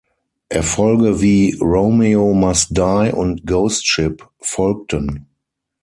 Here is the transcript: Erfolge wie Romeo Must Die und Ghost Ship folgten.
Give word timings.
Erfolge 0.49 1.21
wie 1.21 1.55
Romeo 1.61 2.33
Must 2.33 2.75
Die 2.75 3.11
und 3.13 3.45
Ghost 3.45 3.85
Ship 3.87 4.27
folgten. 4.39 5.27